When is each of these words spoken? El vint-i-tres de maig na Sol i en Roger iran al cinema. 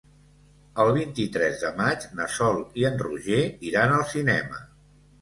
El 0.83 0.89
vint-i-tres 0.95 1.61
de 1.67 1.71
maig 1.83 2.09
na 2.21 2.29
Sol 2.39 2.59
i 2.83 2.91
en 2.93 3.01
Roger 3.07 3.47
iran 3.73 3.99
al 4.01 4.11
cinema. 4.19 4.69